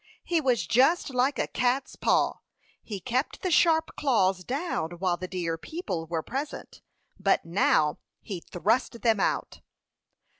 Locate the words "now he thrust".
7.45-9.03